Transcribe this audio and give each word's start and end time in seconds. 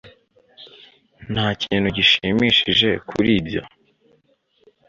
nta 1.33 1.47
kintu 1.61 1.87
gishimishije 1.97 2.89
kuri 3.09 3.29
ibyo 3.39 3.61